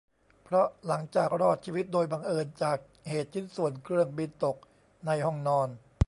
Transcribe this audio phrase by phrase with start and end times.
[0.43, 2.77] เพราะหลังจากรอดชีวิตโดยบังเอิญจาก
[3.09, 4.57] เหตุชิ้นส่วนเครื่องบินตก
[5.05, 5.69] ในห้องนอน